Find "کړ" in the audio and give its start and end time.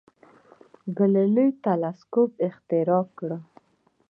3.17-3.29